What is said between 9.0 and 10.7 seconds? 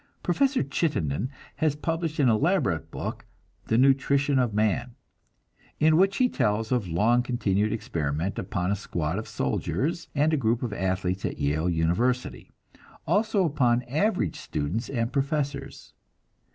of soldiers and a group